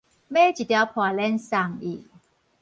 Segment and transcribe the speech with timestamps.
[0.03, 0.09] 買一條袚
[1.13, 2.07] 鍊送伊